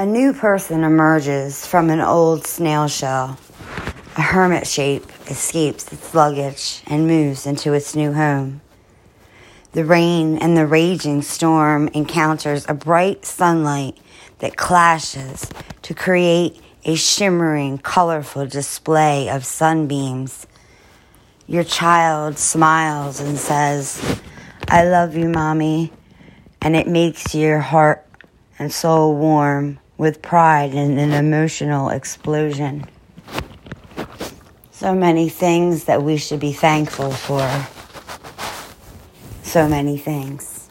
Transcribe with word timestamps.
A 0.00 0.06
new 0.06 0.32
person 0.32 0.84
emerges 0.84 1.66
from 1.66 1.90
an 1.90 2.00
old 2.00 2.46
snail 2.46 2.86
shell. 2.86 3.36
A 4.16 4.22
hermit 4.22 4.64
shape 4.64 5.04
escapes 5.26 5.92
its 5.92 6.14
luggage 6.14 6.84
and 6.86 7.08
moves 7.08 7.46
into 7.46 7.72
its 7.72 7.96
new 7.96 8.12
home. 8.12 8.60
The 9.72 9.84
rain 9.84 10.38
and 10.38 10.56
the 10.56 10.68
raging 10.68 11.22
storm 11.22 11.88
encounters 11.88 12.64
a 12.68 12.74
bright 12.74 13.24
sunlight 13.24 13.98
that 14.38 14.56
clashes 14.56 15.50
to 15.82 15.94
create 15.94 16.62
a 16.84 16.94
shimmering, 16.94 17.78
colorful 17.78 18.46
display 18.46 19.28
of 19.28 19.44
sunbeams. 19.44 20.46
Your 21.48 21.64
child 21.64 22.38
smiles 22.38 23.18
and 23.18 23.36
says, 23.36 24.20
I 24.68 24.84
love 24.84 25.16
you, 25.16 25.28
Mommy, 25.28 25.90
and 26.62 26.76
it 26.76 26.86
makes 26.86 27.34
your 27.34 27.58
heart 27.58 28.06
and 28.60 28.72
soul 28.72 29.16
warm 29.16 29.80
with 29.98 30.22
pride 30.22 30.74
and 30.74 30.98
an 30.98 31.12
emotional 31.12 31.90
explosion. 31.90 32.86
So 34.70 34.94
many 34.94 35.28
things 35.28 35.84
that 35.84 36.02
we 36.02 36.16
should 36.16 36.38
be 36.40 36.52
thankful 36.52 37.10
for. 37.10 37.46
So 39.42 39.68
many 39.68 39.98
things. 39.98 40.67